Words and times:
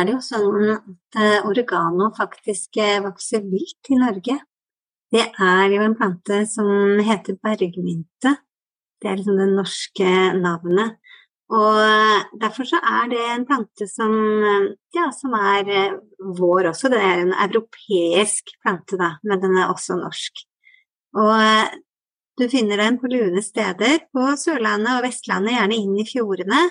Er 0.00 0.06
det 0.08 0.14
jo 0.14 0.20
sånn 0.24 0.70
at 0.72 1.16
eh, 1.20 1.42
oregano 1.44 2.06
faktisk 2.16 2.78
eh, 2.80 3.02
vokser 3.04 3.42
vilt 3.44 3.90
i 3.92 3.98
Norge. 4.00 4.38
Det 5.12 5.26
er 5.44 5.74
jo 5.74 5.82
en 5.84 5.96
plante 5.98 6.38
som 6.48 6.70
heter 7.04 7.36
bergmynte. 7.36 8.32
Det 8.96 9.10
er 9.10 9.18
liksom 9.18 9.36
det 9.36 9.48
norske 9.50 10.14
navnet. 10.38 10.96
Og 11.52 11.82
eh, 11.82 12.24
derfor 12.40 12.70
så 12.70 12.80
er 12.80 13.12
det 13.12 13.20
en 13.26 13.44
plante 13.50 13.90
som, 13.92 14.16
ja, 14.96 15.10
som 15.18 15.36
er 15.36 15.68
vår 16.40 16.70
også. 16.72 16.88
Det 16.94 17.04
er 17.04 17.26
en 17.26 17.36
europeisk 17.36 18.54
plante, 18.62 18.96
da, 18.96 19.18
men 19.20 19.44
den 19.44 19.60
er 19.60 19.68
også 19.68 20.00
norsk. 20.00 20.46
Og 21.20 21.76
du 22.40 22.48
finner 22.48 22.80
den 22.80 22.96
på 23.02 23.12
lune 23.12 23.44
steder 23.44 24.06
på 24.16 24.32
Sørlandet 24.40 24.94
og 24.96 25.04
Vestlandet, 25.10 25.58
gjerne 25.58 25.76
inn 25.76 26.00
i 26.00 26.08
fjordene 26.08 26.70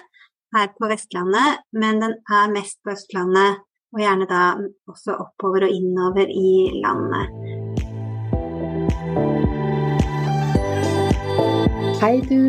her 0.55 0.71
på 0.77 0.89
Vestlandet, 0.89 1.63
men 1.73 2.01
den 2.01 2.13
er 2.25 2.53
mest 2.53 2.79
på 2.83 2.93
Østlandet, 2.95 3.61
og 3.93 4.01
gjerne 4.01 4.27
da 4.29 4.43
også 4.89 5.17
oppover 5.17 5.67
og 5.67 5.73
innover 5.73 6.29
i 6.29 6.51
landet. 6.83 7.25
Hei 11.99 12.21
du, 12.23 12.39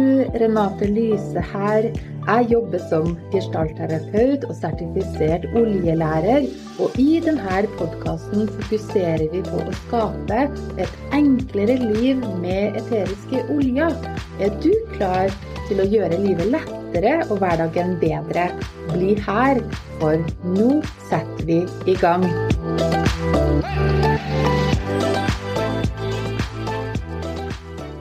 Renate 0.41 0.87
Lyse 0.87 1.43
her. 1.53 1.91
Jeg 2.30 2.47
jobber 2.52 2.79
som 2.87 3.07
gestaltterapeut 3.33 4.45
og 4.47 4.52
sertifisert 4.55 5.48
oljelærer. 5.59 6.45
Og 6.79 6.98
i 7.03 7.16
denne 7.25 7.62
podkasten 7.75 8.45
fokuserer 8.55 9.25
vi 9.33 9.41
på 9.48 9.59
å 9.59 9.73
skape 9.81 10.36
et 10.78 10.92
enklere 11.17 11.75
liv 11.81 12.20
med 12.39 12.77
eteriske 12.78 13.41
oljer. 13.51 13.97
Er 14.39 14.55
du 14.62 14.70
klar 14.92 15.33
til 15.67 15.83
å 15.83 15.86
gjøre 15.91 16.20
livet 16.23 16.53
lettere 16.53 17.17
og 17.27 17.41
hverdagen 17.41 17.97
bedre? 17.98 18.45
Bli 18.92 19.17
her, 19.25 19.58
for 19.98 20.23
nå 20.53 20.69
setter 21.08 21.48
vi 21.48 21.64
i 21.91 21.97
gang. 21.98 22.28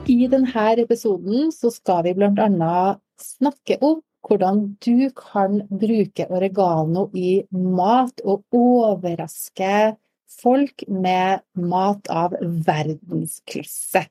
I 0.06 0.20
denne 0.30 0.68
episoden 0.84 1.50
så 1.50 1.74
skal 1.74 2.06
vi 2.06 2.14
bl.a. 2.14 2.78
snakke 3.18 3.80
om 3.82 3.98
hvordan 4.26 4.62
du 4.84 5.10
kan 5.16 5.62
bruke 5.70 6.26
oregano 6.30 7.08
i 7.16 7.40
mat 7.50 8.20
og 8.24 8.44
overraske 8.54 9.96
folk 10.40 10.84
med 10.88 11.42
mat 11.58 12.08
av 12.12 12.36
verdensklasse. 12.40 14.04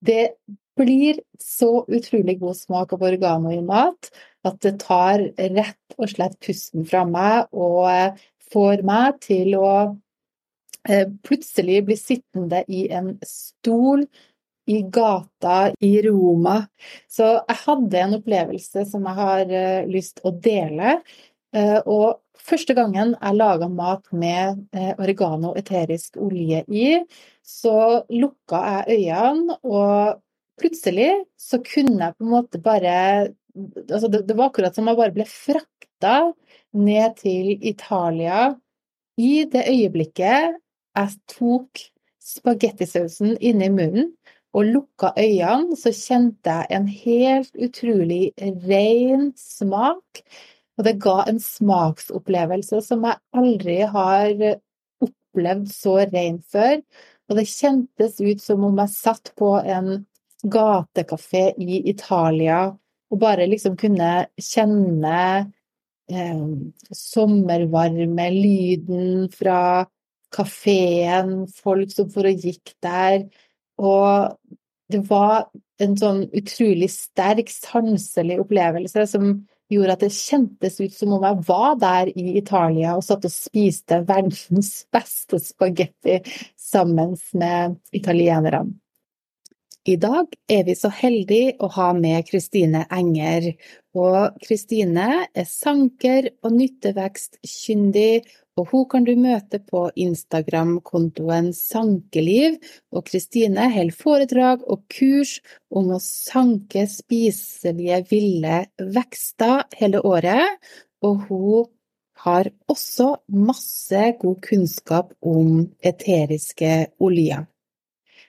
Det 0.00 0.30
blir 0.78 1.20
så 1.42 1.84
utrolig 1.88 2.38
god 2.40 2.56
smak 2.56 2.94
av 2.94 3.02
oregano 3.02 3.52
i 3.52 3.62
mat 3.64 4.10
at 4.46 4.60
det 4.62 4.76
tar 4.84 5.24
rett 5.36 5.98
og 5.98 6.12
slett 6.12 6.38
pusten 6.44 6.86
fra 6.88 7.02
meg 7.08 7.50
og 7.52 8.20
får 8.52 8.84
meg 8.86 9.18
til 9.24 9.56
å 9.58 9.72
eh, 10.88 11.08
plutselig 11.26 11.82
bli 11.88 11.98
sittende 11.98 12.62
i 12.70 12.86
en 12.94 13.16
stol 13.26 14.06
i 14.68 14.82
gata 14.92 15.72
i 15.80 15.92
Roma. 16.04 16.60
Så 17.10 17.26
jeg 17.38 17.58
hadde 17.64 18.02
en 18.02 18.16
opplevelse 18.18 18.84
som 18.90 19.08
jeg 19.08 19.18
har 19.18 19.52
uh, 19.52 19.88
lyst 19.90 20.22
å 20.26 20.32
dele. 20.44 20.98
Uh, 21.56 21.80
og 21.88 22.42
første 22.48 22.76
gangen 22.76 23.14
jeg 23.16 23.38
laga 23.38 23.70
mat 23.72 24.04
med 24.12 24.60
uh, 24.76 24.92
oregano 25.00 25.54
eterisk 25.58 26.20
olje 26.20 26.62
i, 26.68 26.94
så 27.42 28.04
lukka 28.12 28.62
jeg 28.68 29.00
øynene, 29.00 29.58
og 29.64 30.20
plutselig 30.60 31.10
så 31.40 31.60
kunne 31.64 32.10
jeg 32.10 32.18
på 32.18 32.26
en 32.26 32.32
måte 32.34 32.60
bare 32.60 32.94
altså 33.88 34.08
det, 34.10 34.22
det 34.28 34.36
var 34.38 34.50
akkurat 34.50 34.76
som 34.76 34.88
jeg 34.90 34.98
bare 34.98 35.14
ble 35.14 35.26
frakta 35.28 36.16
ned 36.78 37.16
til 37.18 37.54
Italia 37.56 38.52
i 39.18 39.44
det 39.50 39.64
øyeblikket 39.70 40.58
jeg 40.98 41.14
tok 41.30 41.82
spagettisausen 42.28 43.36
inni 43.40 43.70
munnen 43.72 44.12
og 44.56 44.64
lukka 44.64 45.12
øynene, 45.18 45.76
så 45.76 45.92
kjente 45.92 46.54
jeg 46.54 46.78
en 46.78 46.86
helt 46.88 47.58
utrolig 47.66 48.22
ren 48.68 49.32
smak. 49.36 50.22
Og 50.78 50.86
det 50.86 50.96
ga 51.02 51.18
en 51.26 51.40
smaksopplevelse 51.42 52.80
som 52.86 53.04
jeg 53.04 53.20
aldri 53.36 53.78
har 53.92 54.44
opplevd 55.04 55.70
så 55.72 55.98
ren 56.06 56.38
før. 56.52 56.78
Og 57.28 57.36
det 57.36 57.48
kjentes 57.50 58.20
ut 58.22 58.42
som 58.42 58.64
om 58.64 58.78
jeg 58.80 58.94
satt 58.94 59.32
på 59.36 59.56
en 59.60 60.06
gatekafé 60.46 61.50
i 61.58 61.82
Italia 61.90 62.68
og 63.08 63.20
bare 63.20 63.48
liksom 63.48 63.76
kunne 63.80 64.28
kjenne 64.36 65.20
eh, 66.12 66.42
sommervarme, 66.94 68.28
lyden 68.36 69.28
fra 69.32 69.60
kafeen, 70.34 71.46
folk 71.48 71.92
som 71.94 72.10
for 72.12 72.28
og 72.28 72.44
gikk 72.44 72.74
der. 72.84 73.24
Og 73.78 74.34
det 74.92 75.04
var 75.08 75.48
en 75.82 75.94
sånn 75.98 76.24
utrolig 76.34 76.88
sterk 76.90 77.50
sanselig 77.52 78.40
opplevelse 78.42 79.04
som 79.10 79.30
gjorde 79.68 79.94
at 79.94 80.02
det 80.06 80.14
kjentes 80.16 80.78
ut 80.80 80.94
som 80.96 81.14
om 81.18 81.24
jeg 81.26 81.44
var 81.48 81.76
der 81.80 82.10
i 82.16 82.38
Italia 82.40 82.96
og 82.96 83.04
satt 83.04 83.26
og 83.28 83.34
spiste 83.34 84.02
verdens 84.08 84.72
beste 84.94 85.40
spagetti 85.44 86.20
sammen 86.56 87.16
med 87.38 87.78
italienerne. 87.92 88.72
I 89.88 89.94
dag 89.96 90.34
er 90.52 90.66
vi 90.66 90.74
så 90.76 90.90
heldige 90.92 91.54
å 91.64 91.68
ha 91.72 91.92
med 91.96 92.26
Kristine 92.28 92.82
Enger. 92.92 93.54
Og 93.96 94.34
Kristine 94.42 95.06
er 95.32 95.46
sanker 95.48 96.28
og 96.44 96.52
nyttevekst-kyndig 96.58 98.26
og 98.58 98.72
hun 98.72 98.86
kan 98.90 99.04
du 99.06 99.12
møte 99.18 99.60
på 99.62 99.84
Instagram-kontoen 99.94 101.52
Sankeliv, 101.54 102.58
og 102.90 103.06
Kristine 103.06 103.68
holder 103.70 103.94
foredrag 103.94 104.64
og 104.66 104.82
kurs 104.90 105.36
om 105.70 105.92
å 105.94 106.00
sanke 106.02 106.88
spiselige 106.90 108.02
ville 108.10 108.64
vekster 108.96 109.68
hele 109.78 110.02
året, 110.02 110.58
og 111.06 111.28
hun 111.28 111.68
har 112.24 112.50
også 112.66 113.12
masse 113.30 114.00
god 114.18 114.40
kunnskap 114.42 115.14
om 115.22 115.68
eteriske 115.78 116.72
oljer. 116.98 117.46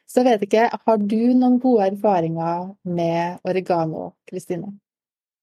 Så 0.10 0.22
jeg 0.22 0.28
vet 0.30 0.46
ikke, 0.46 0.68
har 0.86 1.02
du 1.02 1.22
noen 1.38 1.58
gode 1.62 1.90
erfaringer 1.92 2.70
med 2.86 3.42
oregano, 3.50 4.12
Kristine? 4.30 4.76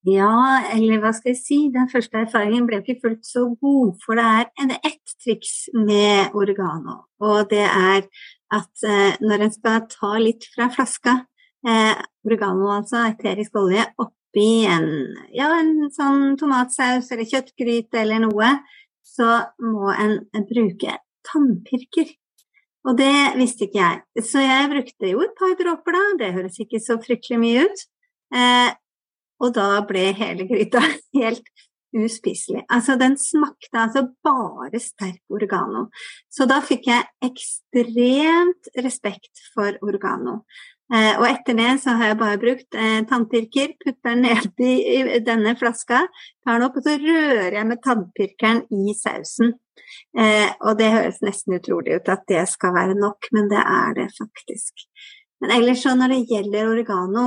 Ja, 0.06 0.62
eller 0.70 1.00
hva 1.02 1.10
skal 1.16 1.32
jeg 1.32 1.40
si, 1.40 1.56
den 1.74 1.88
første 1.90 2.20
erfaringen 2.20 2.66
ble 2.68 2.78
ikke 2.78 3.00
fullt 3.02 3.24
så 3.26 3.42
god, 3.58 3.96
for 4.04 4.18
det 4.18 4.26
er 4.62 4.76
ett 4.76 5.14
triks 5.24 5.54
med 5.74 6.36
oregano, 6.38 7.00
og 7.18 7.48
det 7.50 7.64
er 7.64 8.04
at 8.54 8.84
eh, 8.86 9.16
når 9.18 9.46
en 9.48 9.54
skal 9.56 9.80
ta 9.90 10.12
litt 10.22 10.46
fra 10.52 10.68
flaska, 10.70 11.16
eh, 11.66 12.04
oregano 12.28 12.70
altså, 12.76 13.02
eterisk 13.08 13.58
olje, 13.58 13.88
oppi 13.98 14.46
en, 14.70 14.86
ja, 15.34 15.50
en 15.58 15.90
sånn 15.90 16.38
tomatsaus 16.38 17.10
eller 17.10 17.26
kjøttgryte 17.26 18.04
eller 18.04 18.22
noe, 18.28 18.52
så 19.02 19.40
må 19.58 19.90
en 19.90 20.20
bruke 20.46 21.00
tannpirker. 21.26 22.14
Og 22.86 22.94
det 23.00 23.34
visste 23.40 23.66
ikke 23.66 23.82
jeg, 23.82 24.22
så 24.22 24.46
jeg 24.46 24.70
brukte 24.70 25.10
jo 25.10 25.26
et 25.26 25.34
par 25.34 25.58
dråper 25.58 25.98
da, 25.98 26.08
det 26.22 26.34
høres 26.38 26.62
ikke 26.62 26.78
så 26.78 27.00
fryktelig 27.02 27.42
mye 27.42 27.66
ut. 27.66 27.88
Eh, 28.38 28.74
og 29.42 29.54
da 29.56 29.80
ble 29.88 30.10
hele 30.16 30.46
gryta 30.48 30.82
helt 31.18 31.48
uspiselig. 31.96 32.64
Altså, 32.68 32.96
den 33.00 33.16
smakte 33.18 33.80
altså 33.80 34.06
bare 34.24 34.80
sterk 34.82 35.22
oregano. 35.32 35.86
Så 36.32 36.48
da 36.48 36.60
fikk 36.64 36.88
jeg 36.90 37.06
ekstremt 37.24 38.72
respekt 38.84 39.44
for 39.54 39.78
oregano. 39.84 40.42
Eh, 40.94 41.16
og 41.18 41.24
etter 41.26 41.56
det 41.58 41.70
så 41.82 41.96
har 41.98 42.12
jeg 42.12 42.18
bare 42.20 42.38
brukt 42.38 42.76
eh, 42.78 43.00
tannpirker, 43.10 43.72
putter 43.82 44.12
den 44.12 44.22
ned 44.22 44.60
i, 44.62 44.74
i, 45.16 45.20
denne 45.24 45.56
flaska, 45.58 46.04
tar 46.46 46.60
den 46.60 46.66
opp, 46.68 46.76
og 46.78 46.86
så 46.86 46.94
rører 47.02 47.56
jeg 47.58 47.66
med 47.66 47.82
tannpirkeren 47.82 48.62
i 48.70 48.94
sausen. 48.94 49.56
Eh, 50.18 50.52
og 50.62 50.78
det 50.78 50.92
høres 50.94 51.18
nesten 51.26 51.58
utrolig 51.58 51.98
ut 51.98 52.12
at 52.12 52.22
det 52.30 52.44
skal 52.52 52.74
være 52.76 52.94
nok, 52.98 53.30
men 53.34 53.50
det 53.50 53.64
er 53.64 53.98
det 53.98 54.06
faktisk. 54.14 54.86
Men 55.42 55.58
ellers 55.58 55.82
så 55.82 55.96
når 55.98 56.14
det 56.14 56.22
gjelder 56.30 56.70
oregano, 56.70 57.26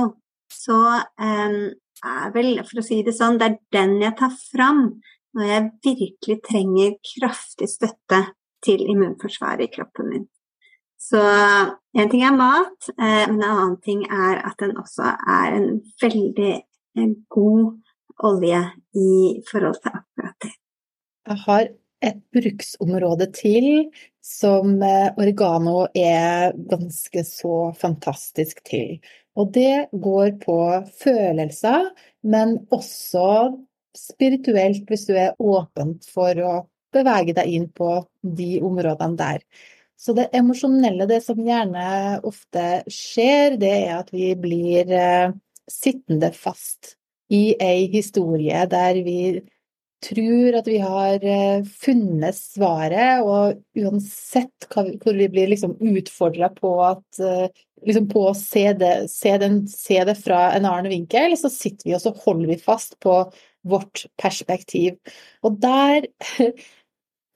så 0.50 0.80
eh, 1.20 1.60
er 2.06 2.32
vel, 2.34 2.52
for 2.66 2.80
å 2.80 2.84
si 2.84 3.00
det 3.06 3.14
sånn, 3.16 3.38
det 3.40 3.48
er 3.48 3.56
den 3.76 3.96
jeg 4.02 4.16
tar 4.18 4.34
fram 4.50 4.84
når 5.36 5.46
jeg 5.46 5.70
virkelig 5.86 6.36
trenger 6.46 6.94
kraftig 7.12 7.68
støtte 7.70 8.20
til 8.64 8.82
immunforsvaret 8.92 9.68
i 9.68 9.72
kroppen 9.72 10.10
min. 10.10 10.26
Så 11.00 11.20
en 11.20 12.10
ting 12.12 12.24
er 12.26 12.36
mat, 12.36 12.90
eh, 12.90 13.24
men 13.30 13.38
en 13.40 13.46
annen 13.48 13.76
ting 13.84 14.02
er 14.04 14.42
at 14.44 14.58
den 14.60 14.76
også 14.76 15.14
er 15.16 15.54
en 15.56 15.68
veldig 16.02 16.54
god 17.32 17.70
olje 18.26 18.60
i 18.94 19.12
forhold 19.48 19.78
til 19.80 19.94
akkurat 19.94 20.36
det. 20.44 20.52
Jeg 21.30 21.42
har 21.46 21.68
et 22.10 22.20
bruksområde 22.32 23.28
til 23.36 23.66
som 24.24 24.76
Organo 24.80 25.14
oregano 25.20 25.76
er 25.96 26.52
ganske 26.68 27.24
så 27.24 27.72
fantastisk 27.76 28.62
til. 28.68 28.98
Og 29.38 29.52
det 29.54 29.90
går 29.92 30.32
på 30.42 30.58
følelser, 31.00 31.90
men 32.26 32.56
også 32.74 33.26
spirituelt, 33.96 34.86
hvis 34.88 35.06
du 35.08 35.14
er 35.18 35.36
åpent 35.38 36.06
for 36.10 36.40
å 36.44 36.54
bevege 36.94 37.34
deg 37.36 37.52
inn 37.54 37.68
på 37.70 38.00
de 38.22 38.58
områdene 38.66 39.18
der. 39.18 39.44
Så 40.00 40.14
det 40.16 40.30
emosjonelle, 40.34 41.06
det 41.06 41.20
som 41.22 41.38
gjerne 41.44 42.20
ofte 42.26 42.82
skjer, 42.90 43.58
det 43.60 43.72
er 43.84 43.98
at 43.98 44.10
vi 44.14 44.32
blir 44.38 44.90
eh, 44.96 45.34
sittende 45.70 46.32
fast 46.34 46.94
i 47.30 47.52
ei 47.62 47.86
historie 47.92 48.64
der 48.70 49.02
vi 49.06 49.20
tror 50.04 50.56
at 50.58 50.68
vi 50.68 50.78
har 50.82 51.24
eh, 51.26 51.66
funnet 51.82 52.36
svaret, 52.36 53.22
og 53.24 53.60
uansett 53.78 54.66
hvor 54.72 55.16
vi 55.16 55.28
blir 55.32 55.50
liksom 55.50 55.76
utfordra 55.92 56.50
på, 56.54 56.72
eh, 57.24 57.62
liksom 57.86 58.08
på 58.10 58.24
å 58.30 58.34
se 58.36 58.64
det, 58.80 58.94
se, 59.12 59.36
den, 59.42 59.62
se 59.70 60.00
det, 60.08 60.16
fra 60.20 60.48
en 60.56 60.68
annen 60.68 60.90
vinkel, 60.92 61.36
så 61.38 61.52
sitter 61.52 61.90
vi 61.90 61.96
og 61.96 62.04
så 62.04 62.14
holder 62.24 62.54
vi 62.54 62.58
fast 62.62 62.98
på 63.04 63.22
vårt 63.68 64.06
perspektiv. 64.20 64.98
Og 65.44 65.60
der 65.62 66.08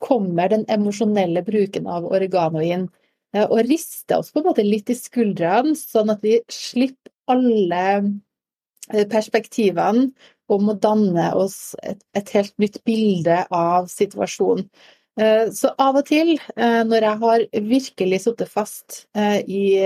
kommer 0.05 0.52
den 0.52 0.67
emosjonelle 0.72 1.44
bruken 1.46 1.88
av 1.88 2.08
oregano 2.10 2.64
inn 2.64 2.88
eh, 3.37 3.46
og 3.46 3.64
rister 3.69 4.20
oss 4.20 4.32
på 4.32 4.43
en 4.43 4.50
måte 4.50 4.67
litt 4.67 4.93
i 4.93 4.99
skuldrene, 4.99 5.76
sånn 5.78 6.12
at 6.17 6.25
vi 6.25 6.40
slipper 6.52 7.12
alle 7.32 7.84
perspektivene 9.08 10.10
om 10.52 10.69
å 10.69 10.76
danne 10.76 11.31
oss 11.38 11.75
et, 11.82 12.02
et 12.17 12.35
helt 12.37 12.55
nytt 12.61 12.82
bilde 12.85 13.43
av 13.55 13.88
situasjonen. 13.93 14.69
Eh, 15.20 15.50
så 15.55 15.70
av 15.79 15.94
og 16.00 16.08
til, 16.08 16.32
eh, 16.56 16.81
når 16.82 17.05
jeg 17.06 17.19
har 17.20 17.43
virkelig 17.69 18.19
sittet 18.25 18.50
fast 18.50 19.05
eh, 19.14 19.44
i, 19.46 19.79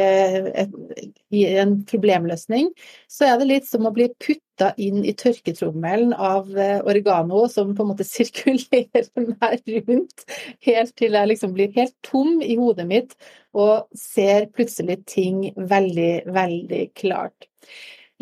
en 1.60 1.74
problemløsning, 1.84 2.70
så 3.12 3.26
er 3.28 3.36
det 3.36 3.48
litt 3.50 3.68
som 3.68 3.84
å 3.84 3.92
bli 3.92 4.06
putta 4.16 4.70
inn 4.80 5.02
i 5.04 5.12
tørketrommelen 5.12 6.14
av 6.14 6.48
oregano 6.56 7.44
som 7.52 7.74
på 7.76 7.84
en 7.84 7.90
måte 7.92 8.08
sirkulerer 8.14 9.10
meg 9.34 9.68
rundt, 9.90 10.24
helt 10.64 10.96
til 10.96 11.20
jeg 11.20 11.32
liksom 11.34 11.52
blir 11.58 11.76
helt 11.76 11.96
tom 12.06 12.40
i 12.40 12.56
hodet 12.56 12.88
mitt 12.88 13.14
og 13.52 13.84
ser 13.92 14.48
plutselig 14.56 15.02
ting 15.12 15.50
veldig, 15.60 16.12
veldig 16.32 16.84
klart. 16.96 17.50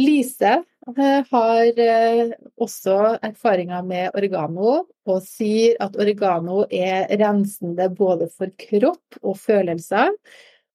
Lise 0.03 0.59
har 0.95 1.79
eh, 1.83 2.33
også 2.63 3.19
erfaringer 3.23 3.83
med 3.83 4.15
oregano, 4.15 4.85
og 5.07 5.23
sier 5.27 5.75
at 5.83 5.97
oregano 5.99 6.65
er 6.71 7.09
rensende 7.19 7.89
både 7.91 8.29
for 8.31 8.53
kropp 8.59 9.19
og 9.23 9.37
følelser. 9.37 10.13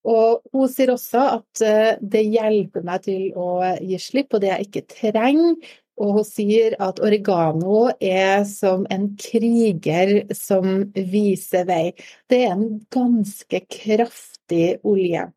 Og 0.03 0.41
hun 0.51 0.69
sier 0.71 0.91
også 0.91 1.21
at 1.37 1.63
eh, 1.63 1.93
det 2.01 2.25
hjelper 2.27 2.83
meg 2.83 3.05
til 3.05 3.29
å 3.37 3.61
gi 3.79 3.99
slipp 4.01 4.31
på 4.33 4.41
det 4.41 4.51
jeg 4.51 4.67
ikke 4.67 4.87
trenger. 4.97 5.55
Og 6.01 6.15
hun 6.17 6.25
sier 6.25 6.73
at 6.81 6.99
oregano 7.03 7.91
er 8.01 8.41
som 8.49 8.87
en 8.89 9.11
kriger 9.21 10.15
som 10.33 10.87
viser 10.95 11.67
vei. 11.69 11.91
Det 12.27 12.41
er 12.47 12.55
en 12.55 12.81
ganske 12.91 13.61
kraftig 13.69 14.79
olje. 14.87 15.29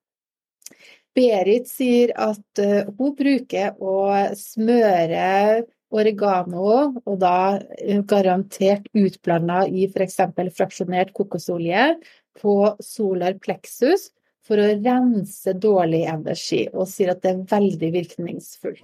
Berit 1.14 1.68
sier 1.70 2.10
at 2.18 2.60
eh, 2.62 2.88
hun 2.98 3.14
bruker 3.14 3.76
å 3.78 3.94
smøre 4.38 5.62
oregano, 5.94 6.94
og 7.06 7.20
da 7.22 7.60
eh, 7.78 8.02
garantert 8.02 8.88
utblanda 8.98 9.62
i 9.70 9.86
f.eks. 9.86 10.18
fraksjonert 10.58 11.14
kokosolje, 11.14 11.94
på 12.34 12.54
solar 12.82 13.36
plexus 13.38 14.08
for 14.44 14.58
å 14.58 14.72
rense 14.74 15.54
dårlig 15.54 16.02
energi, 16.10 16.64
og 16.74 16.90
sier 16.90 17.14
at 17.14 17.22
det 17.22 17.30
er 17.30 17.46
veldig 17.54 17.90
virkningsfullt. 17.94 18.82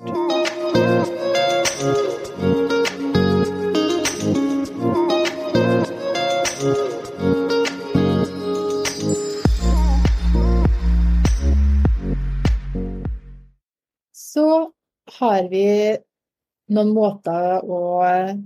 Noen 16.75 16.93
måter 16.94 17.64
å 17.64 17.81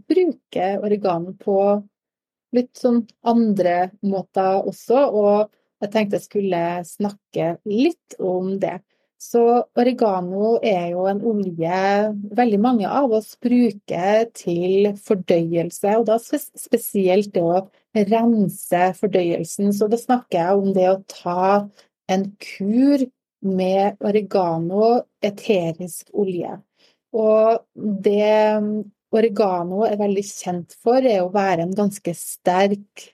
bruke 0.08 0.70
oregano 0.80 1.34
på 1.40 1.58
litt 2.54 2.72
sånn 2.78 3.02
andre 3.26 3.90
måter 4.06 4.64
også, 4.64 5.06
og 5.10 5.52
jeg 5.82 5.92
tenkte 5.92 6.20
jeg 6.20 6.28
skulle 6.28 6.64
snakke 6.88 7.54
litt 7.68 8.16
om 8.22 8.54
det. 8.62 8.78
Så 9.24 9.40
oregano 9.80 10.58
er 10.60 10.90
jo 10.92 11.06
en 11.08 11.22
olje 11.24 11.80
veldig 12.36 12.58
mange 12.60 12.88
av 12.90 13.12
oss 13.16 13.32
bruker 13.40 14.26
til 14.36 14.90
fordøyelse, 15.00 15.94
og 15.96 16.06
da 16.10 16.18
spesielt 16.20 17.32
det 17.34 17.44
å 17.44 17.62
rense 18.10 18.90
fordøyelsen. 18.98 19.72
Så 19.72 19.88
da 19.88 20.00
snakker 20.00 20.40
jeg 20.40 20.60
om 20.60 20.74
det 20.76 20.88
å 20.90 21.00
ta 21.08 21.46
en 22.12 22.26
kur 22.42 23.06
med 23.44 23.96
oregano 24.04 24.92
eterisk 25.24 26.12
olje. 26.12 26.58
Og 27.14 27.62
det 27.74 28.34
oregano 29.14 29.84
er 29.86 30.00
veldig 30.00 30.24
kjent 30.26 30.74
for, 30.82 30.98
er 30.98 31.22
å 31.22 31.32
være 31.34 31.68
en 31.68 31.76
ganske 31.76 32.14
sterk 32.18 33.12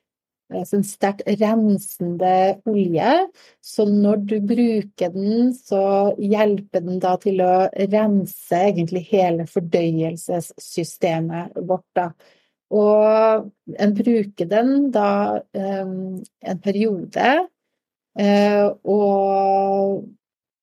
en 0.50 0.82
sterkt 0.84 1.22
rensende 1.40 2.60
olje. 2.68 3.28
Så 3.62 3.84
når 3.88 4.16
du 4.26 4.40
bruker 4.42 5.08
den, 5.14 5.54
så 5.54 6.14
hjelper 6.18 6.80
den 6.86 6.98
da 7.02 7.16
til 7.22 7.40
å 7.44 7.68
rense 7.92 8.56
egentlig 8.70 9.04
hele 9.10 9.46
fordøyelsessystemet 9.50 11.56
vårt. 11.68 11.86
da. 11.94 12.10
Og 12.70 13.50
en 13.82 13.94
bruker 13.98 14.46
den 14.50 14.90
da 14.94 15.40
um, 15.54 16.22
en 16.40 16.58
periode, 16.62 17.46
uh, 18.20 18.68
og 18.84 20.04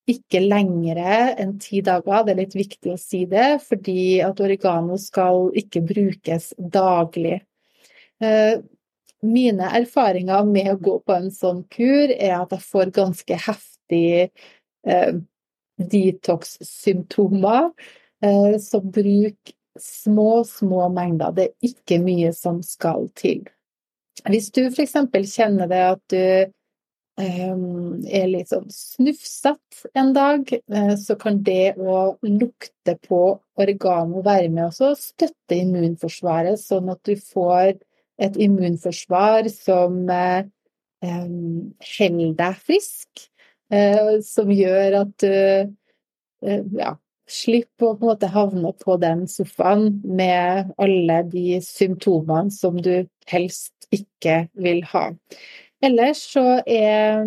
ikke 0.07 0.41
lengre 0.43 1.17
enn 1.39 1.57
ti 1.61 1.81
dager. 1.85 2.23
Det 2.23 2.33
er 2.33 2.39
litt 2.41 2.55
viktig 2.57 2.93
å 2.93 2.99
si 3.01 3.25
det, 3.29 3.59
fordi 3.65 4.19
at 4.23 4.39
oregano 4.43 4.97
skal 5.01 5.49
ikke 5.59 5.83
brukes 5.89 6.53
daglig. 6.57 7.41
Eh, 8.23 8.55
mine 9.27 9.71
erfaringer 9.79 10.45
med 10.47 10.71
å 10.71 10.79
gå 10.81 10.95
på 11.05 11.15
en 11.17 11.29
sånn 11.33 11.63
kur 11.73 12.13
er 12.13 12.37
at 12.37 12.53
jeg 12.55 12.65
får 12.69 12.93
ganske 12.95 13.39
heftig 13.47 14.09
eh, 14.87 15.13
detox-symptomer. 15.77 17.71
Eh, 18.23 18.55
så 18.63 18.81
bruk 18.81 19.53
små, 19.77 20.43
små 20.47 20.87
mengder. 20.93 21.35
Det 21.35 21.49
er 21.49 21.71
ikke 21.71 21.99
mye 22.01 22.31
som 22.33 22.63
skal 22.65 23.09
til. 23.17 23.43
Hvis 24.25 24.49
du 24.55 24.63
f.eks. 24.71 24.95
kjenner 25.29 25.69
det 25.69 25.83
at 25.91 26.01
du 26.09 26.53
er 27.17 28.27
litt 28.29 28.51
sånn 28.51 28.67
snufsete 28.69 29.89
en 29.97 30.11
dag, 30.13 30.51
eh, 30.53 30.93
så 31.01 31.15
kan 31.17 31.41
det 31.43 31.73
å 31.77 32.17
lukte 32.21 32.97
på 33.07 33.21
oregano 33.57 34.21
være 34.25 34.51
med 34.53 34.69
å 34.69 34.91
støtte 34.97 35.57
immunforsvaret, 35.57 36.59
sånn 36.61 36.91
at 36.93 37.01
du 37.07 37.15
får 37.17 37.73
et 38.21 38.37
immunforsvar 38.37 39.49
som 39.53 40.05
eh, 40.09 40.45
ehm, 41.05 41.73
holder 41.97 42.37
deg 42.37 42.61
frisk, 42.69 43.25
eh, 43.73 44.17
som 44.25 44.53
gjør 44.53 45.01
at 45.01 45.17
du 45.25 45.75
ja, 46.77 46.91
slipper 47.25 47.87
å 47.89 47.95
på 47.97 48.05
en 48.05 48.11
måte 48.11 48.27
havne 48.29 48.71
på 48.77 48.97
den 49.01 49.25
sofaen 49.31 50.03
med 50.05 50.69
alle 50.77 51.23
de 51.31 51.57
symptomene 51.65 52.53
som 52.53 52.77
du 52.77 53.07
helst 53.25 53.73
ikke 53.89 54.43
vil 54.53 54.83
ha. 54.93 55.09
Ellers 55.83 56.23
så 56.33 56.45
er 56.65 57.25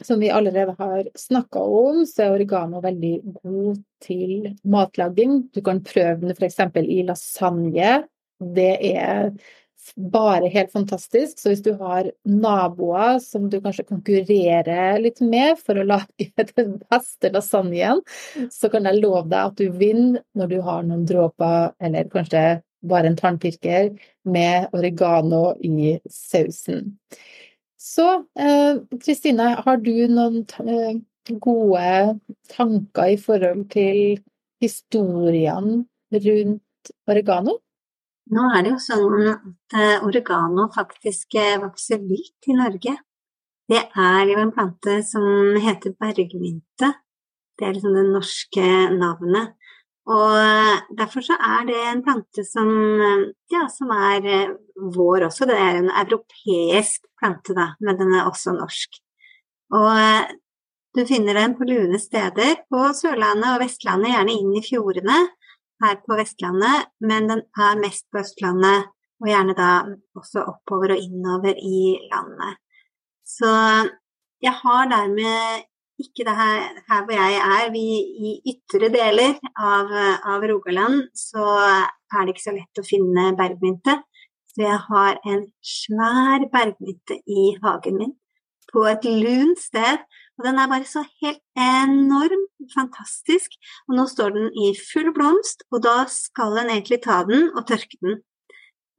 som 0.00 0.20
vi 0.20 0.30
allerede 0.30 0.74
har 0.78 1.08
snakka 1.14 1.58
om, 1.58 2.04
så 2.06 2.22
er 2.22 2.34
oregano 2.36 2.80
veldig 2.82 3.14
god 3.42 3.78
til 4.04 4.52
matlaging. 4.62 5.48
Du 5.54 5.62
kan 5.64 5.80
prøve 5.82 6.20
den 6.22 6.36
f.eks. 6.36 6.60
i 6.84 7.00
lasagne. 7.06 7.94
Det 8.38 8.74
er 8.92 9.32
bare 9.96 10.50
helt 10.52 10.70
fantastisk. 10.72 11.38
Så 11.38 11.50
hvis 11.50 11.64
du 11.64 11.72
har 11.80 12.10
naboer 12.28 13.18
som 13.24 13.48
du 13.50 13.58
kanskje 13.64 13.88
konkurrerer 13.88 15.00
litt 15.02 15.20
med 15.24 15.58
for 15.58 15.80
å 15.80 15.86
lage 15.88 16.30
den 16.54 16.78
beste 16.86 17.32
lasagnen, 17.34 18.04
så 18.54 18.70
kan 18.72 18.86
jeg 18.86 19.02
love 19.02 19.26
deg 19.32 19.40
at 19.40 19.58
du 19.58 19.68
vinner 19.80 20.22
når 20.38 20.54
du 20.54 20.58
har 20.62 20.86
noen 20.86 21.06
dråper, 21.08 21.74
eller 21.82 22.10
kanskje 22.12 22.44
bare 22.86 23.10
en 23.10 23.18
tannpirker, 23.18 23.96
med 24.28 24.70
oregano 24.76 25.56
i 25.58 25.96
sausen. 26.06 26.92
Så 27.78 28.24
eh, 28.38 28.80
Kristine, 28.98 29.52
har 29.64 29.78
du 29.78 29.92
noen 30.10 30.42
eh, 30.66 30.98
gode 31.38 32.18
tanker 32.50 33.12
i 33.14 33.18
forhold 33.22 33.68
til 33.70 34.18
historiene 34.62 35.84
rundt 36.26 36.92
oregano? 37.06 37.58
Nå 38.34 38.46
er 38.52 38.64
det 38.66 38.72
jo 38.74 38.80
sånn 38.82 39.28
at 39.30 39.78
eh, 39.78 40.02
oregano 40.04 40.66
faktisk 40.74 41.38
vokser 41.62 42.02
vilt 42.02 42.50
i 42.50 42.58
Norge. 42.58 42.96
Det 43.68 43.84
er 43.86 44.24
jo 44.32 44.40
en 44.42 44.52
plante 44.56 44.98
som 45.06 45.54
heter 45.62 45.94
bergmynte. 46.00 46.90
Det 47.58 47.66
er 47.66 47.76
liksom 47.76 47.94
det 47.94 48.06
norske 48.10 48.68
navnet. 48.96 49.54
Og 50.08 50.96
derfor 50.96 51.24
så 51.24 51.36
er 51.36 51.66
det 51.68 51.78
en 51.84 52.02
plante 52.04 52.44
som, 52.46 52.68
ja, 53.52 53.66
som 53.68 53.90
er 53.92 54.24
eh, 54.24 54.54
vår 54.94 55.26
også. 55.26 55.48
Det 55.50 55.56
er 55.60 55.82
en 55.82 55.90
europeisk 55.90 57.04
plante, 57.20 57.52
da, 57.56 57.74
men 57.84 57.98
den 58.00 58.14
er 58.16 58.28
også 58.28 58.54
norsk. 58.56 59.02
Og 59.76 59.90
eh, 59.92 60.30
du 60.96 61.04
finner 61.06 61.36
den 61.36 61.58
på 61.58 61.68
lune 61.68 62.00
steder 62.00 62.62
på 62.72 62.86
Sørlandet 62.96 63.50
og 63.52 63.60
Vestlandet, 63.66 64.14
gjerne 64.14 64.38
inn 64.40 64.54
i 64.56 64.64
fjordene 64.64 65.18
her 65.84 66.00
på 66.02 66.16
Vestlandet, 66.18 66.88
men 67.04 67.28
den 67.30 67.44
er 67.60 67.82
mest 67.82 68.08
på 68.10 68.22
Østlandet, 68.22 68.88
og 69.20 69.28
gjerne 69.28 69.54
da 69.58 69.70
også 70.18 70.46
oppover 70.46 70.94
og 70.94 71.02
innover 71.02 71.58
i 71.58 71.98
landet. 72.08 72.58
Så 73.26 73.50
jeg 74.42 74.54
har 74.62 74.88
dermed 74.90 75.66
ikke 75.98 76.26
det 76.26 76.34
her, 76.38 76.60
her 76.88 77.04
hvor 77.06 77.16
jeg 77.16 77.38
er, 77.38 77.70
vi, 77.74 77.84
i 78.28 78.34
ytre 78.52 78.90
deler 78.94 79.34
av, 79.54 79.90
av, 80.34 80.46
Rogaland, 80.50 81.08
så 81.16 81.44
er 81.58 82.22
det 82.22 82.34
ikke 82.34 82.46
så 82.46 82.54
lett 82.54 82.80
å 82.82 82.86
finne 82.86 83.32
bergmynte. 83.38 83.98
Så 84.52 84.64
jeg 84.64 84.78
har 84.86 85.18
en 85.28 85.44
svær 85.62 86.46
bergmynte 86.52 87.18
i 87.26 87.50
hagen 87.62 87.98
min 88.00 88.16
på 88.72 88.84
et 88.90 89.04
lunt 89.08 89.60
sted. 89.60 90.04
Og 90.38 90.46
den 90.46 90.60
er 90.62 90.70
bare 90.70 90.86
så 90.86 91.02
helt 91.22 91.42
enorm, 91.58 92.44
fantastisk. 92.70 93.56
Og 93.88 93.96
nå 93.98 94.04
står 94.06 94.36
den 94.36 94.52
i 94.54 94.70
full 94.78 95.10
blomst, 95.16 95.64
og 95.72 95.82
da 95.86 96.04
skal 96.12 96.60
en 96.60 96.70
egentlig 96.70 97.00
ta 97.06 97.24
den 97.26 97.48
og 97.56 97.64
tørke 97.66 97.98
den. 98.04 98.20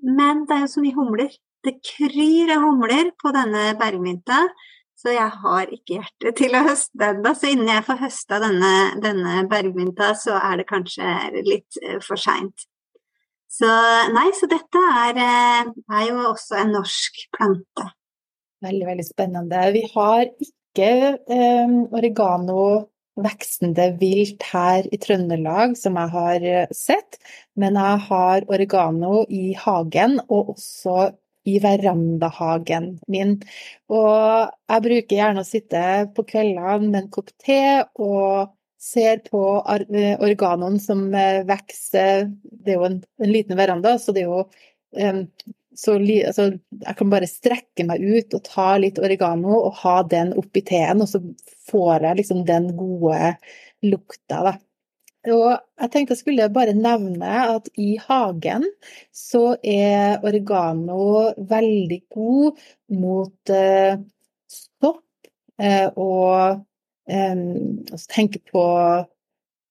Men 0.03 0.44
det 0.48 0.58
er 0.58 0.65
jo 0.65 0.74
så 0.74 0.84
mye 0.84 0.98
humler. 0.98 1.32
Det 1.63 1.77
kryr 1.84 2.51
av 2.56 2.65
humler 2.68 3.13
på 3.20 3.32
denne 3.36 3.72
bergmynta. 3.79 4.46
Så 5.00 5.13
jeg 5.15 5.32
har 5.44 5.70
ikke 5.72 5.96
hjerte 5.96 6.34
til 6.36 6.56
å 6.58 6.65
høste 6.65 7.08
ennå. 7.13 7.32
Så 7.38 7.53
innen 7.53 7.72
jeg 7.72 7.86
får 7.88 8.01
høsta 8.01 8.39
denne, 8.44 8.74
denne 9.00 9.46
bergmynta, 9.51 10.12
så 10.20 10.36
er 10.41 10.60
det 10.60 10.68
kanskje 10.68 11.13
litt 11.46 11.79
uh, 11.86 12.01
for 12.03 12.20
seint. 12.20 12.65
Så 13.50 13.70
nei, 14.13 14.27
så 14.36 14.50
dette 14.51 14.82
er, 15.06 15.15
uh, 15.24 15.72
er, 15.72 16.03
jo 16.10 16.20
også 16.34 16.60
en 16.60 16.75
norsk 16.75 17.24
plante. 17.38 17.88
Veldig, 18.65 18.86
veldig 18.89 19.08
spennende. 19.08 19.62
Vi 19.72 19.86
har 19.94 20.25
ikke 20.27 20.89
eh, 21.15 21.72
oregano 21.96 22.65
veksende 23.20 23.86
vilt 24.01 24.44
her 24.51 24.84
i 24.91 25.00
Trøndelag, 25.00 25.77
som 25.79 25.96
jeg 25.96 26.12
har 26.12 26.46
sett, 26.75 27.22
men 27.56 27.79
jeg 27.79 28.03
har 28.10 28.44
oregano 28.51 29.24
i 29.32 29.53
hagen, 29.56 30.20
og 30.27 30.51
også 30.58 31.08
i 31.50 31.58
verandahagen 31.63 32.94
min. 33.12 33.36
Og 33.91 34.50
jeg 34.70 34.86
bruker 34.86 35.20
gjerne 35.20 35.44
å 35.44 35.48
sitte 35.48 35.84
på 36.15 36.25
kveldene 36.29 36.89
med 36.89 37.03
en 37.03 37.12
kopp 37.13 37.34
te 37.41 37.62
og 38.00 38.56
ser 38.79 39.20
på 39.25 39.44
organene 39.60 40.79
som 40.79 41.08
eh, 41.13 41.41
vokser. 41.48 42.29
Det 42.44 42.74
er 42.74 42.79
jo 42.79 42.88
en, 42.88 43.00
en, 43.20 43.32
liten 43.32 43.60
veranda, 43.60 43.98
så 44.00 44.15
det 44.15 44.24
er 44.24 44.29
jo 44.29 44.44
um, 44.96 45.25
så 45.79 45.96
altså, 45.96 46.46
jeg 46.82 46.96
kan 47.00 47.12
bare 47.12 47.27
strekke 47.29 47.86
meg 47.88 48.03
ut 48.03 48.34
og 48.36 48.44
ta 48.48 48.72
litt 48.82 49.00
oregano 49.00 49.62
og 49.70 49.77
ha 49.84 50.00
den 50.12 50.34
oppi 50.39 50.63
teen, 50.68 51.03
og 51.03 51.12
så 51.12 51.22
får 51.70 52.08
jeg 52.08 52.20
liksom 52.20 52.41
den 52.48 52.72
gode 52.79 53.36
lukta, 53.86 54.41
da. 54.50 54.56
Og 55.27 55.49
jeg 55.51 55.91
tenkte 55.91 56.15
jeg 56.15 56.21
skulle 56.21 56.47
bare 56.55 56.73
nevne 56.77 57.31
at 57.57 57.67
i 57.75 57.97
hagen 57.99 58.63
så 59.11 59.57
er 59.59 60.23
oregano 60.23 61.33
veldig 61.49 61.99
god 62.13 62.61
mot 62.95 63.51
eh, 63.51 63.99
stopp. 64.47 65.03
Eh, 65.59 65.89
og 65.99 66.63
eh, 67.11 67.45
tenke 68.07 68.39
på 68.47 68.65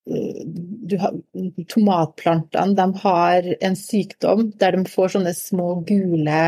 har, 0.08 1.16
Tomatplantene 1.68 2.76
de 2.76 2.86
har 3.02 3.48
en 3.60 3.76
sykdom 3.76 4.50
der 4.60 4.76
de 4.76 4.84
får 4.88 5.16
sånne 5.16 5.34
små 5.36 5.74
gule 5.88 6.44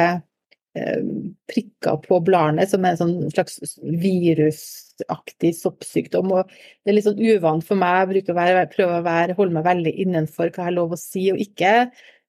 prikker 1.50 1.98
på 2.04 2.20
bladene, 2.22 2.66
som 2.68 2.84
er 2.84 2.94
en 2.94 3.00
sånn 3.00 3.32
slags 3.32 3.58
virusaktig 3.80 5.52
soppsykdom. 5.58 6.30
Og 6.36 6.52
det 6.52 6.92
er 6.92 6.98
litt 6.98 7.08
sånn 7.08 7.18
uvant 7.18 7.66
for 7.66 7.80
meg, 7.80 8.04
jeg 8.04 8.12
bruker 8.14 8.36
å 8.36 8.38
være, 8.38 8.70
prøve 8.76 9.00
å 9.00 9.06
være, 9.06 9.36
holde 9.38 9.58
meg 9.58 9.66
veldig 9.66 9.96
innenfor 10.06 10.50
hva 10.50 10.62
jeg 10.62 10.70
har 10.70 10.78
lov 10.78 10.94
å 10.94 11.00
si 11.00 11.26
og 11.34 11.42
ikke. 11.42 11.74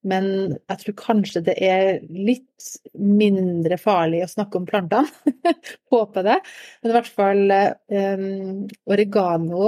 Men 0.02 0.26
jeg 0.58 0.80
tror 0.82 0.96
kanskje 0.98 1.44
det 1.46 1.54
er 1.62 2.00
litt 2.10 2.70
mindre 2.98 3.78
farlig 3.78 4.24
å 4.26 4.32
snakke 4.32 4.58
om 4.58 4.66
plantene. 4.66 5.34
Håper 5.94 6.26
det. 6.26 6.40
Men 6.82 6.90
i 6.90 6.96
hvert 6.96 7.12
fall 7.20 7.54
um, 7.54 8.64
oregano, 8.90 9.68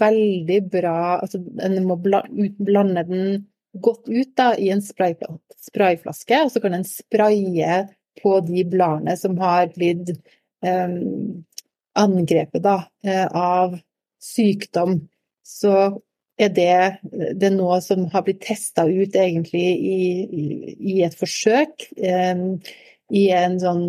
veldig 0.00 0.60
bra 0.72 0.96
altså 1.18 1.42
En 1.60 1.76
må 1.84 1.98
blande 2.00 3.04
den 3.10 3.44
godt 3.72 4.08
ut 4.08 4.34
da, 4.36 4.52
i 4.58 4.70
en 4.74 4.82
sprayflaske, 4.82 6.42
og 6.44 6.52
så 6.52 6.62
kan 6.62 6.74
en 6.76 6.86
spraye 6.86 7.84
på 8.22 8.34
de 8.46 8.64
bladene 8.68 9.16
som 9.18 9.38
har 9.40 9.70
blitt 9.74 10.12
eh, 10.66 10.96
angrepet 12.00 12.64
da, 12.64 12.76
eh, 13.04 13.26
av 13.26 13.78
sykdom, 14.20 14.98
så 15.46 15.74
er 16.40 16.52
det, 16.56 16.76
det 17.36 17.50
er 17.50 17.56
noe 17.56 17.80
som 17.84 18.06
har 18.12 18.24
blitt 18.24 18.42
testa 18.46 18.86
ut 18.88 19.16
egentlig 19.16 19.64
i, 19.76 19.98
i, 20.78 20.94
et 21.04 21.16
forsøk. 21.16 21.90
Eh, 21.96 22.46
I 23.10 23.24
en 23.34 23.58
sånn, 23.60 23.84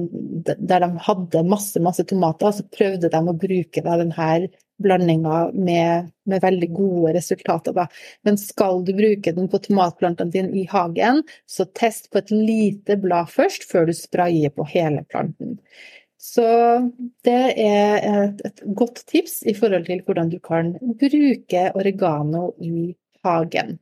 der 0.48 0.82
de 0.82 0.90
hadde 1.06 1.44
masse, 1.48 1.80
masse 1.84 2.04
tomater, 2.10 2.56
så 2.58 2.66
prøvde 2.74 3.12
de 3.14 3.22
å 3.22 3.38
bruke 3.38 3.84
da, 3.86 4.00
denne 4.02 4.32
blandinga 4.84 5.44
med, 5.54 6.12
med, 6.30 6.42
veldig 6.44 6.70
gode 6.74 7.14
resultater. 7.18 7.76
Da. 7.76 7.88
Men 8.28 8.40
skal 8.42 8.84
du 8.88 8.94
bruke 8.98 9.34
den 9.36 9.50
på 9.52 9.62
tomatplantene 9.68 10.34
dine 10.34 10.62
i 10.62 10.66
hagen, 10.72 11.24
så 11.50 11.68
test 11.78 12.12
på 12.12 12.22
et 12.22 12.34
lite 12.34 12.98
blad 13.02 13.32
først, 13.32 13.68
før 13.70 13.90
du 13.90 13.96
sprayer 13.98 14.54
på 14.54 14.68
hele 14.74 15.06
planten. 15.12 15.60
Så 16.22 16.46
det 17.26 17.40
er 17.58 17.96
et, 18.06 18.44
et, 18.46 18.62
godt 18.78 19.02
tips 19.10 19.40
i 19.50 19.56
forhold 19.58 19.88
til 19.88 20.04
hvordan 20.06 20.30
du 20.30 20.38
kan 20.44 20.76
bruke 20.78 21.64
oregano 21.74 22.52
i 22.62 22.92
hagen. 23.26 23.80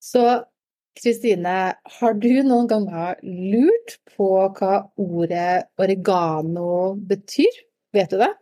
Så 0.00 0.44
Kristine, 0.96 1.56
har 1.98 2.14
du 2.16 2.30
noen 2.44 2.68
ganger 2.68 3.16
lurt 3.24 3.96
på 4.16 4.28
hva 4.56 4.86
ordet 5.00 5.66
oregano 5.80 6.94
betyr? 6.96 7.62
Vet 7.96 8.12
du 8.12 8.20
det? 8.20 8.32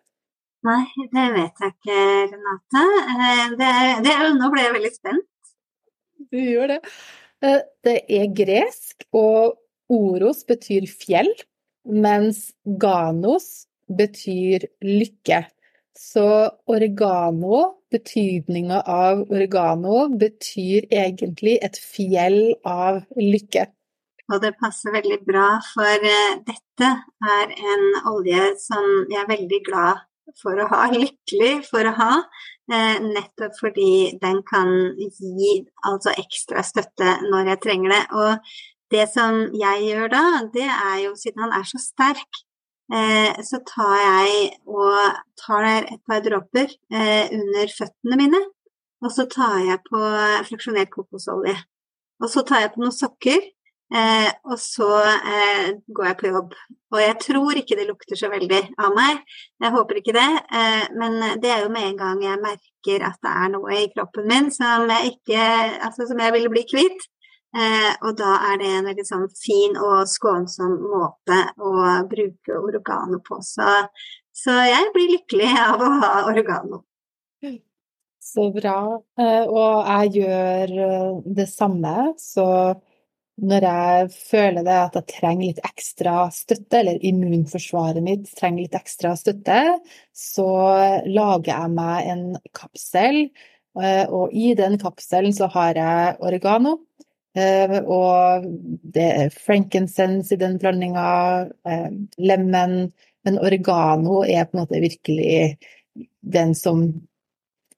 Nei, 0.65 0.85
det 1.13 1.25
vet 1.35 1.61
jeg 1.61 1.75
ikke, 1.75 1.97
Renate. 2.31 2.83
Eh, 3.13 3.49
det, 3.61 3.73
det, 4.07 4.15
nå 4.39 4.49
ble 4.53 4.63
jeg 4.65 4.77
veldig 4.79 4.93
spent. 4.95 5.51
Du 6.33 6.39
gjør 6.41 6.71
det. 6.73 6.79
Eh, 7.45 7.59
det 7.85 7.97
er 8.17 8.31
gresk, 8.33 9.05
og 9.13 9.59
oros 9.93 10.41
betyr 10.49 10.87
fjell 10.89 11.29
mens 11.85 12.47
ganos 12.81 13.67
betyr 13.93 14.65
lykke. 14.81 15.43
Så 16.01 16.25
oregano, 16.65 17.61
betydninga 17.93 18.81
av 18.89 19.21
oregano, 19.29 20.09
betyr 20.09 20.89
egentlig 20.89 21.59
et 21.61 21.77
fjell 21.77 22.57
av 22.65 23.03
lykke. 23.21 23.69
Og 24.33 24.41
det 24.41 24.55
passer 24.57 24.97
veldig 24.97 25.21
bra, 25.29 25.61
for 25.75 26.09
eh, 26.09 26.41
dette 26.49 26.91
er 27.37 27.55
en 27.75 27.87
olje 28.15 28.49
som 28.65 28.91
jeg 29.13 29.21
er 29.27 29.29
veldig 29.29 29.63
glad 29.69 30.03
for 30.41 30.61
å 30.61 30.69
ha, 30.73 30.87
lykkelig 31.05 31.65
for 31.69 31.89
å 31.89 31.95
ha. 31.99 32.13
Eh, 32.73 32.97
nettopp 33.05 33.59
fordi 33.61 34.15
den 34.23 34.41
kan 34.49 34.71
gi 34.97 35.59
altså 35.85 36.15
ekstra 36.17 36.65
støtte 36.65 37.19
når 37.27 37.53
jeg 37.53 37.63
trenger 37.67 37.95
det. 37.95 38.03
Og 38.17 38.57
det 38.95 39.07
som 39.13 39.45
jeg 39.59 39.87
gjør 39.91 40.11
da, 40.15 40.25
det 40.55 40.69
er 40.71 40.99
jo 41.05 41.15
siden 41.19 41.45
han 41.45 41.55
er 41.59 41.69
så 41.69 41.81
sterk, 41.83 42.41
eh, 42.95 43.37
så 43.45 43.61
tar 43.69 43.95
jeg 44.01 44.51
og 44.65 45.21
tar 45.41 45.69
et 45.83 46.01
par 46.09 46.25
dråper 46.25 46.73
eh, 46.73 47.29
under 47.37 47.77
føttene 47.79 48.21
mine. 48.21 48.43
Og 49.05 49.13
så 49.13 49.27
tar 49.29 49.59
jeg 49.67 49.83
på 49.85 50.01
fraksjonert 50.49 50.89
kokosolje. 50.93 51.59
Og 52.23 52.31
så 52.33 52.45
tar 52.47 52.63
jeg 52.63 52.73
på 52.73 52.81
noen 52.81 52.95
sokker, 52.95 53.43
eh, 53.93 54.31
og 54.49 54.59
så 54.61 54.89
eh, 55.03 55.75
går 55.87 56.11
jeg 56.11 56.19
på 56.21 56.31
jobb. 56.33 56.55
Og 56.95 57.01
jeg 57.03 57.17
tror 57.25 57.59
ikke 57.59 57.79
det 57.79 57.89
lukter 57.89 58.19
så 58.19 58.31
veldig 58.31 58.61
av 58.79 58.95
meg, 58.95 59.25
jeg 59.61 59.75
håper 59.75 60.01
ikke 60.01 60.15
det. 60.17 60.29
Eh, 60.61 60.85
men 61.01 61.19
det 61.43 61.51
er 61.51 61.65
jo 61.65 61.73
med 61.75 61.91
en 61.91 61.99
gang 62.01 62.23
jeg 62.25 62.45
merker 62.45 63.09
at 63.09 63.19
det 63.25 63.35
er 63.43 63.53
noe 63.57 63.81
i 63.81 63.91
kroppen 63.95 64.31
min 64.31 64.53
som 64.55 64.89
jeg, 64.93 65.17
ikke, 65.17 65.51
altså, 65.89 66.09
som 66.09 66.23
jeg 66.23 66.37
vil 66.39 66.49
bli 66.53 66.65
kvitt. 66.71 67.11
Eh, 67.55 67.93
og 68.03 68.17
da 68.19 68.33
er 68.51 68.59
det 68.59 68.71
en 68.75 68.89
veldig 68.89 69.05
sånn 69.07 69.29
fin 69.39 69.77
og 69.79 70.09
skånsom 70.11 70.73
måte 70.91 71.37
å 71.63 71.75
bruke 72.11 72.57
oregano 72.59 73.21
på. 73.23 73.39
Så, 73.47 73.69
så, 74.35 74.57
jeg 74.67 74.91
blir 74.97 75.13
lykkelig 75.13 75.53
av 75.63 75.85
å 75.85 75.91
ha 76.01 76.13
oregano. 76.33 76.83
Så 78.25 78.49
bra. 78.51 78.79
Eh, 79.21 79.45
og 79.45 79.87
jeg 79.87 80.25
gjør 80.25 80.75
eh, 80.89 81.23
det 81.37 81.47
samme. 81.53 81.95
Så 82.19 82.47
når 83.43 83.67
jeg 83.67 84.11
føler 84.15 84.63
det 84.63 84.75
at 84.79 84.97
jeg 84.99 85.09
trenger 85.11 85.49
litt 85.49 85.63
ekstra 85.67 86.29
støtte, 86.35 86.79
eller 86.81 87.03
immunforsvaret 87.03 88.05
mitt 88.05 88.29
trenger 88.39 88.65
litt 88.65 88.77
ekstra 88.79 89.15
støtte, 89.19 89.61
så 90.15 90.49
lager 91.09 91.51
jeg 91.51 91.73
meg 91.75 92.11
en 92.13 92.25
kapsel 92.55 93.27
Og 93.75 94.31
i 94.31 94.53
den 94.55 94.79
kapselen 94.79 95.33
så 95.35 95.49
har 95.51 95.75
jeg 95.75 96.17
oregano. 96.23 96.77
Og 97.35 98.45
det 98.95 99.07
er 99.25 99.35
frankincense 99.35 100.37
i 100.37 100.39
den 100.39 100.61
blandinga, 100.63 101.49
lemen. 102.23 102.77
Men 103.27 103.41
oregano 103.43 104.23
er 104.23 104.47
på 104.47 104.55
en 104.55 104.63
måte 104.63 104.79
virkelig 104.79 105.57
den 106.23 106.55
som 106.55 106.87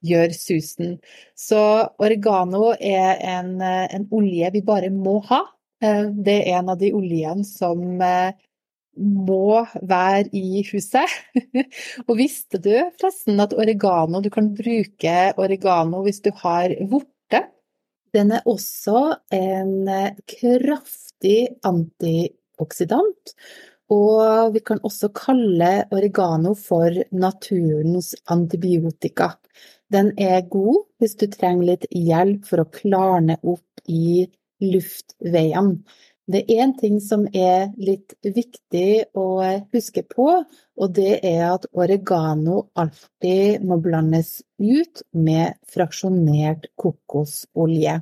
gjør 0.06 0.34
susen. 0.36 0.96
Så 1.38 1.60
oregano 2.02 2.72
er 2.78 3.20
en, 3.36 3.60
en 3.60 4.08
olje 4.14 4.50
vi 4.54 4.64
bare 4.66 4.90
må 4.94 5.18
ha. 5.30 5.42
Det 5.80 6.36
er 6.40 6.56
en 6.56 6.72
av 6.72 6.80
de 6.80 6.92
oljene 6.96 7.44
som 7.44 7.82
må 8.96 9.50
være 9.82 10.30
i 10.36 10.62
huset. 10.70 11.12
og 12.08 12.14
visste 12.18 12.60
du 12.62 12.72
forresten 12.96 13.42
at 13.44 13.54
oregano, 13.56 14.22
du 14.24 14.30
kan 14.32 14.52
bruke 14.56 15.16
oregano 15.36 16.02
hvis 16.06 16.22
du 16.24 16.32
har 16.42 16.74
vorte? 16.90 17.44
Den 18.16 18.32
er 18.32 18.46
også 18.48 19.18
en 19.34 19.84
kraftig 20.30 21.40
antioksidant. 21.66 23.36
Og 23.92 24.54
vi 24.54 24.62
kan 24.66 24.80
også 24.82 25.12
kalle 25.14 25.86
oregano 25.94 26.56
for 26.58 26.90
naturens 27.14 28.14
antibiotika. 28.32 29.36
Den 29.92 30.12
er 30.18 30.42
god 30.50 30.82
hvis 31.00 31.14
du 31.20 31.28
trenger 31.30 31.72
litt 31.72 31.86
hjelp 31.94 32.46
for 32.48 32.62
å 32.62 32.70
klarne 32.74 33.38
opp 33.42 33.86
i 33.86 34.26
luftveiene. 34.64 35.80
Det 36.26 36.40
er 36.50 36.64
en 36.64 36.72
ting 36.74 36.96
som 36.98 37.22
er 37.30 37.68
litt 37.78 38.16
viktig 38.18 39.14
å 39.14 39.26
huske 39.70 40.02
på, 40.10 40.26
og 40.42 40.96
det 40.96 41.20
er 41.22 41.44
at 41.52 41.68
oregano 41.70 42.64
alltid 42.74 43.62
må 43.62 43.78
blandes 43.84 44.40
ut 44.58 45.04
med 45.14 45.54
fraksjonert 45.70 46.66
kokosolje. 46.82 48.00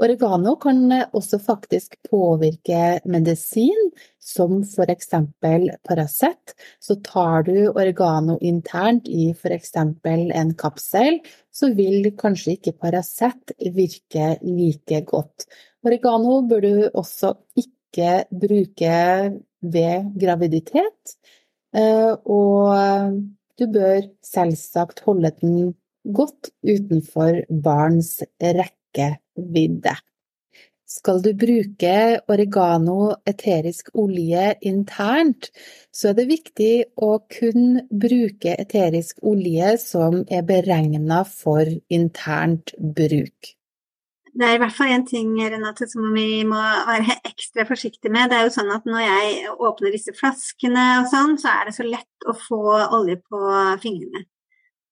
Oregano 0.00 0.54
kan 0.56 0.86
også 1.12 1.36
faktisk 1.44 1.98
påvirke 2.08 3.00
medisin, 3.04 3.90
som 4.20 4.62
eksempel 4.88 5.66
Paracet. 5.84 6.54
Så 6.80 6.96
tar 7.04 7.44
du 7.44 7.68
oregano 7.68 8.38
internt 8.40 9.08
i 9.08 9.34
eksempel 9.52 10.30
en 10.32 10.54
kapsel, 10.56 11.20
så 11.52 11.72
vil 11.76 12.14
kanskje 12.16 12.56
ikke 12.56 12.76
Paracet 12.80 13.52
virke 13.60 14.38
like 14.40 15.02
godt. 15.10 15.44
Oregano 15.84 16.40
bør 16.48 16.64
du 16.64 16.74
også 16.94 17.34
ikke 17.60 18.24
bruke 18.32 18.96
ved 19.60 20.10
graviditet, 20.16 21.16
eh, 21.76 22.14
og 22.24 23.20
du 23.60 23.68
bør 23.68 24.00
selvsagt 24.24 25.04
holde 25.04 25.34
den 25.42 25.74
godt 26.16 26.54
utenfor 26.64 27.42
barns 27.52 28.22
rekkevidde. 28.94 29.96
Skal 30.90 31.20
du 31.22 31.30
bruke 31.38 32.18
oregano 32.28 33.14
eterisk 33.26 33.92
olje 33.94 34.56
internt, 34.66 35.52
så 35.94 36.10
er 36.10 36.16
det 36.18 36.26
viktig 36.26 36.72
å 36.98 37.12
kun 37.30 37.78
bruke 37.92 38.56
eterisk 38.58 39.22
olje 39.22 39.76
som 39.78 40.24
er 40.26 40.42
beregna 40.42 41.22
for 41.24 41.70
internt 41.94 42.74
bruk. 42.80 43.54
Det 44.30 44.46
er 44.46 44.56
i 44.56 44.60
hvert 44.62 44.74
fall 44.74 44.90
én 44.94 45.06
ting 45.06 45.30
Renate, 45.38 45.86
som 45.90 46.10
vi 46.14 46.42
må 46.46 46.58
være 46.58 47.20
ekstra 47.26 47.66
forsiktige 47.66 48.10
med. 48.14 48.30
Det 48.30 48.38
er 48.38 48.44
jo 48.46 48.52
sånn 48.54 48.70
at 48.74 48.86
Når 48.86 49.02
jeg 49.02 49.54
åpner 49.58 49.94
disse 49.94 50.14
flaskene, 50.14 50.84
og 51.02 51.08
sånn, 51.10 51.38
så 51.38 51.54
er 51.54 51.70
det 51.70 51.74
så 51.78 51.86
lett 51.86 52.30
å 52.30 52.34
få 52.34 52.62
olje 52.98 53.18
på 53.30 53.40
fingrene. 53.82 54.26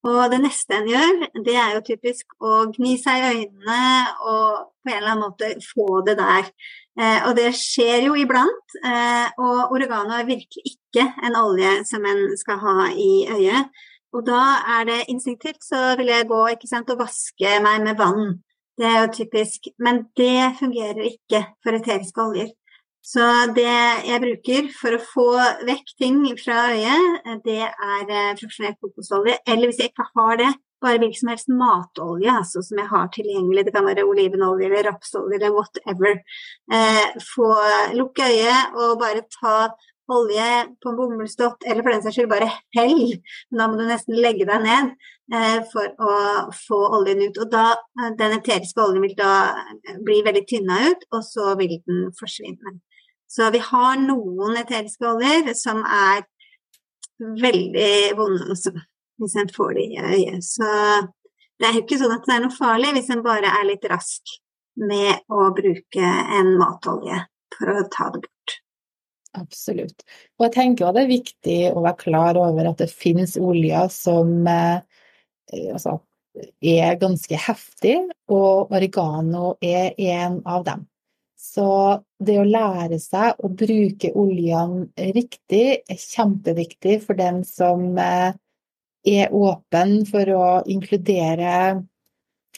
Og 0.07 0.31
det 0.31 0.39
neste 0.45 0.77
en 0.79 0.87
gjør, 0.87 1.25
det 1.43 1.55
er 1.59 1.73
jo 1.75 1.87
typisk 1.89 2.37
å 2.39 2.69
gni 2.71 2.95
seg 3.03 3.19
i 3.19 3.31
øynene 3.33 3.81
og 4.23 4.69
på 4.79 4.93
en 4.93 5.01
eller 5.01 5.11
annen 5.11 5.25
måte 5.25 5.49
få 5.65 6.03
det 6.07 6.15
der. 6.21 6.47
Eh, 6.99 7.27
og 7.27 7.35
det 7.39 7.51
skjer 7.59 8.07
jo 8.07 8.15
iblant. 8.19 8.77
Eh, 8.79 9.27
og 9.43 9.75
oregano 9.75 10.15
er 10.15 10.29
virkelig 10.29 10.75
ikke 10.75 11.05
en 11.27 11.39
olje 11.39 11.73
som 11.91 12.07
en 12.07 12.23
skal 12.39 12.61
ha 12.63 12.91
i 12.95 13.27
øyet. 13.27 13.75
Og 14.15 14.25
da 14.27 14.43
er 14.79 14.87
det 14.89 15.01
instinktivt 15.13 15.67
så 15.67 15.97
vil 15.99 16.13
jeg 16.15 16.29
gå 16.31 16.41
sant, 16.65 16.91
og 16.91 17.03
vaske 17.03 17.59
meg 17.65 17.83
med 17.85 17.99
vann. 17.99 18.39
Det 18.79 18.87
er 18.87 19.03
jo 19.03 19.13
typisk. 19.19 19.69
Men 19.79 20.07
det 20.17 20.55
fungerer 20.61 21.03
ikke 21.11 21.43
for 21.63 21.77
eteriske 21.77 22.23
oljer. 22.23 22.55
Så 23.05 23.25
det 23.57 23.65
jeg 24.05 24.21
bruker 24.21 24.71
for 24.77 24.97
å 24.97 25.03
få 25.03 25.29
vekk 25.69 25.93
ting 26.01 26.23
fra 26.41 26.69
øyet, 26.75 27.29
det 27.47 27.63
er 27.65 28.11
eh, 28.11 28.33
fraksjonert 28.41 28.81
kokosolje. 28.85 29.39
Eller 29.49 29.71
hvis 29.71 29.81
jeg 29.81 29.93
ikke 29.93 30.09
har 30.13 30.41
det, 30.43 30.51
bare 30.83 31.01
hvilken 31.03 31.19
som 31.19 31.31
helst 31.33 31.51
matolje 31.51 32.31
altså, 32.31 32.63
som 32.63 32.79
jeg 32.79 32.91
har 32.93 33.11
tilgjengelig. 33.15 33.67
Det 33.67 33.75
kan 33.75 33.87
være 33.89 34.07
olivenolje 34.07 34.69
eller 34.69 34.91
rapsolje 34.91 35.39
eller 35.39 35.55
whatever. 35.57 36.19
Eh, 36.73 37.07
få 37.35 37.49
lukke 37.99 38.29
øyet 38.29 38.79
og 38.79 38.99
bare 39.03 39.25
ta 39.41 39.57
olje 40.09 40.51
på 40.81 40.91
en 40.91 40.97
bomullsdott, 40.97 41.65
eller 41.67 41.85
for 41.85 41.93
den 41.93 42.03
saks 42.05 42.17
skyld 42.17 42.31
bare 42.33 42.49
hell. 42.77 43.15
Da 43.53 43.69
må 43.69 43.79
du 43.79 43.85
nesten 43.89 44.17
legge 44.17 44.47
deg 44.49 44.65
ned 44.65 44.93
eh, 45.35 45.59
for 45.73 45.93
å 46.01 46.13
få 46.57 46.79
oljen 47.01 47.27
ut. 47.27 47.41
Og 47.43 47.51
da, 47.53 47.71
eh, 47.99 48.13
den 48.21 48.39
eteriske 48.39 48.85
oljen 48.85 49.05
vil 49.05 49.17
da 49.19 49.33
bli 50.07 50.23
veldig 50.27 50.45
tynna 50.49 50.81
ut, 50.89 51.09
og 51.13 51.25
så 51.27 51.53
vil 51.61 51.77
den 51.79 52.09
forsvinne. 52.19 52.79
Så 53.29 53.51
vi 53.53 53.61
har 53.61 54.01
noen 54.01 54.57
eteriske 54.57 55.05
oljer 55.05 55.53
som 55.59 55.83
er 55.85 56.25
veldig 57.19 58.17
vonde 58.17 58.47
også, 58.55 58.73
hvis 59.21 59.37
en 59.43 59.51
får 59.53 59.75
de 59.77 59.87
i 59.87 60.01
øyet. 60.01 60.45
Så 60.47 60.69
det 61.59 61.69
er 61.69 61.77
jo 61.77 61.85
ikke 61.85 61.99
sånn 62.01 62.14
at 62.14 62.29
det 62.29 62.37
er 62.37 62.45
noe 62.47 62.55
farlig 62.55 62.95
hvis 62.97 63.11
en 63.12 63.25
bare 63.27 63.51
er 63.61 63.67
litt 63.69 63.85
rask 63.91 64.38
med 64.79 65.27
å 65.35 65.51
bruke 65.57 66.14
en 66.38 66.55
matolje 66.61 67.21
for 67.57 67.75
å 67.75 67.87
ta 67.91 68.11
det 68.14 68.23
bort. 68.23 68.59
Absolutt. 69.38 70.05
Og 70.38 70.47
jeg 70.47 70.55
tenker 70.55 70.95
det 70.95 71.05
er 71.05 71.11
viktig 71.11 71.59
å 71.73 71.83
være 71.85 72.01
klar 72.01 72.38
over 72.41 72.71
at 72.71 72.81
det 72.81 72.88
finnes 72.91 73.37
oljer 73.41 73.91
som 73.93 74.47
eh, 74.49 74.81
altså, 75.75 75.99
er 76.62 76.99
ganske 77.01 77.41
heftig, 77.49 77.97
og 78.31 78.73
oregano 78.75 79.57
er 79.64 79.93
en 79.99 80.41
av 80.49 80.64
dem. 80.69 80.87
Så 81.38 81.68
det 82.18 82.35
å 82.40 82.46
lære 82.46 82.98
seg 82.98 83.38
å 83.46 83.51
bruke 83.55 84.11
oljene 84.18 85.12
riktig 85.14 85.85
er 85.87 86.01
kjempeviktig 86.03 86.98
for 87.05 87.18
den 87.18 87.44
som 87.46 87.92
eh, 88.03 88.35
er 89.07 89.35
åpen 89.35 90.03
for 90.09 90.35
å 90.35 90.48
inkludere 90.66 91.85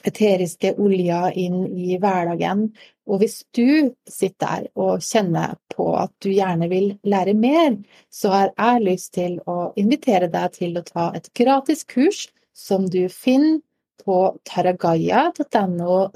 eteriske 0.06 0.72
oljer 0.80 1.36
inn 1.38 1.64
i 1.68 1.98
hverdagen. 2.00 2.70
Og 3.10 3.20
hvis 3.20 3.42
du 3.56 3.92
sitter 4.08 4.46
der 4.46 4.68
og 4.80 5.04
kjenner 5.04 5.56
på 5.74 5.90
at 6.00 6.12
du 6.24 6.30
gjerne 6.32 6.70
vil 6.70 6.94
lære 7.04 7.34
mer, 7.36 7.76
så 8.08 8.32
har 8.32 8.52
jeg 8.54 8.86
lyst 8.86 9.12
til 9.18 9.40
å 9.50 9.72
invitere 9.80 10.30
deg 10.32 10.56
til 10.56 10.78
å 10.78 10.86
ta 10.86 11.10
et 11.16 11.28
gratis 11.36 11.84
kurs 11.84 12.28
som 12.56 12.88
du 12.88 13.08
finner 13.12 13.60
på 14.00 14.38
taragaya.no 14.48 16.08